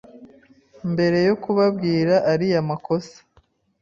[0.91, 3.17] Mbere yo kubabwira ariya makosa